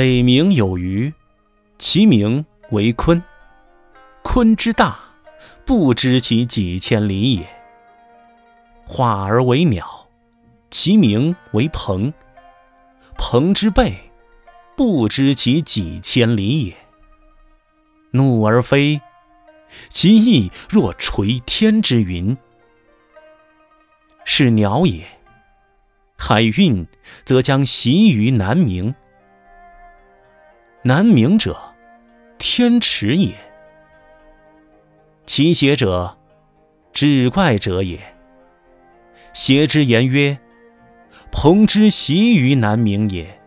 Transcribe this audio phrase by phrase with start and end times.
[0.00, 1.12] 北冥有鱼，
[1.78, 3.20] 其名为鲲。
[4.24, 4.98] 鲲之大，
[5.66, 7.46] 不知其几千里也。
[8.86, 10.08] 化而为鸟，
[10.70, 12.14] 其名为鹏。
[13.18, 14.10] 鹏之背，
[14.74, 16.74] 不知其几千里也。
[18.12, 19.02] 怒而飞，
[19.90, 22.34] 其翼若垂天之云。
[24.24, 25.06] 是鸟也。
[26.16, 26.86] 海运，
[27.26, 28.94] 则将徙于南冥。
[30.82, 31.74] 南冥者，
[32.38, 33.34] 天池也。
[35.26, 36.16] 其邪者，
[36.94, 38.00] 志怪者也。
[39.34, 40.38] 邪之言曰
[41.30, 43.38] ：“鹏之徙于南冥也，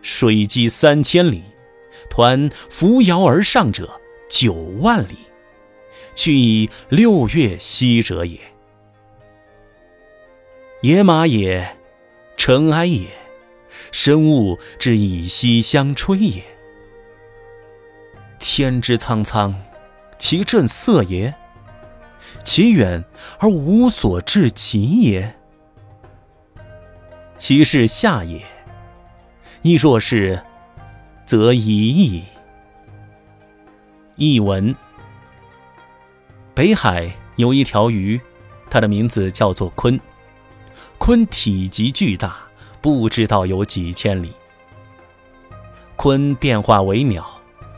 [0.00, 1.42] 水击三千里，
[2.08, 4.00] 抟扶摇而上者
[4.30, 5.16] 九万里，
[6.14, 8.38] 去以六月息者也。
[10.82, 11.76] 野马也，
[12.36, 13.08] 尘埃也，
[13.90, 16.44] 生物之以息相吹也。”
[18.48, 19.52] 天之苍苍，
[20.18, 21.34] 其震色也；
[22.44, 23.04] 其远
[23.40, 25.34] 而无所至极也。
[27.36, 28.40] 其是下也。
[29.62, 30.40] 亦若是，
[31.24, 32.22] 则已矣。
[34.14, 34.74] 译文：
[36.54, 38.18] 北海有一条鱼，
[38.70, 39.98] 它的名字叫做鲲。
[41.00, 42.36] 鲲体积巨大，
[42.80, 44.32] 不知道有几千里。
[45.96, 47.35] 鲲变化为鸟。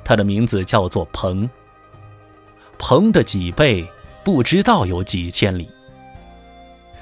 [0.09, 1.47] 它的名字叫做鹏，
[2.79, 3.87] 鹏的脊背
[4.25, 5.69] 不知道有几千里。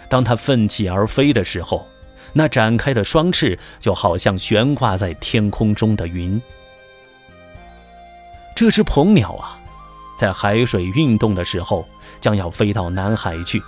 [0.08, 1.86] 当它奋起而飞的时候，
[2.32, 6.42] 那展开的双翅就好像悬挂在天空中的云。
[8.56, 9.56] 这只鹏鸟啊，
[10.18, 11.86] 在海水运动的时候，
[12.20, 13.62] 将要飞到南海去。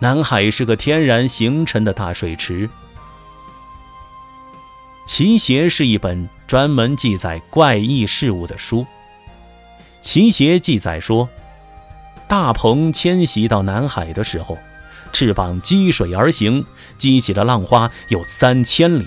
[0.00, 2.68] 南海是个天然形成的大水池。
[5.06, 8.86] 奇邪是一本专门记载怪异事物的书。
[10.00, 11.28] 奇邪记载说，
[12.28, 14.58] 大鹏迁徙到南海的时候，
[15.12, 16.64] 翅膀击水而行，
[16.98, 19.06] 激起的浪花有三千里。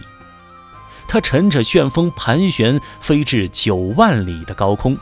[1.08, 4.98] 它乘着旋风盘旋，飞至九万里的高空，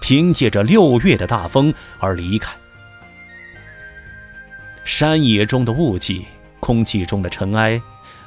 [0.00, 2.56] 凭借着六月的大风而离开。
[4.84, 6.26] 山野中的雾气，
[6.60, 7.80] 空气中的尘埃，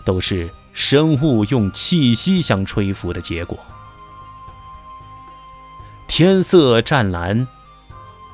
[0.06, 0.50] 都是。
[0.74, 3.57] 生物用气息相吹拂的结果。
[6.07, 7.47] 天色湛蓝，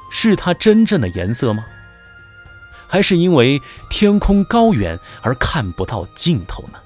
[0.09, 1.65] 是它真正的颜色吗？
[2.87, 6.79] 还是因为天空高远而看不到尽头呢？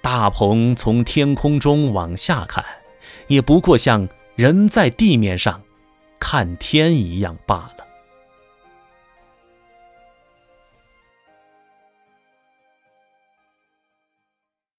[0.00, 2.64] 大鹏从天空中往下看，
[3.26, 5.60] 也不过像人在地面上
[6.18, 7.86] 看天一样罢了。